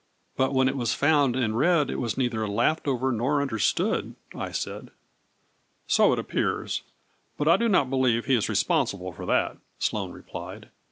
But 0.35 0.51
when 0.55 0.67
it 0.67 0.75
was 0.75 0.95
found 0.95 1.35
and 1.35 1.55
read 1.55 1.91
it 1.91 1.99
was 1.99 2.17
neither 2.17 2.47
laughed 2.47 2.87
over 2.87 3.11
nor 3.11 3.39
understood," 3.39 4.15
I 4.33 4.51
said." 4.51 4.89
So 5.95 6.11
it 6.11 6.17
appears, 6.17 6.81
but 7.37 7.47
I 7.47 7.55
do 7.55 7.69
not 7.69 7.91
believe 7.91 8.25
he 8.25 8.33
is 8.33 8.49
re 8.49 8.55
sponsible 8.55 9.11
for 9.13 9.27
that," 9.27 9.57
Sloane 9.77 10.11
replied. 10.11 10.69